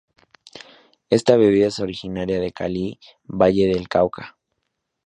[1.11, 4.35] Esta bebida es originaria de Cali, Valle del Cauca.